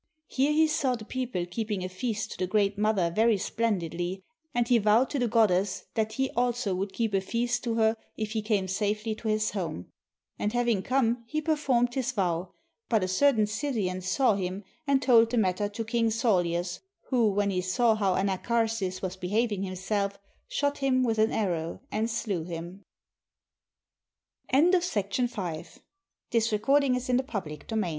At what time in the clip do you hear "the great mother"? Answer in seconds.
2.39-3.11